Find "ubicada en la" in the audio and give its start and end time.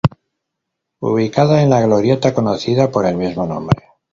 1.03-1.79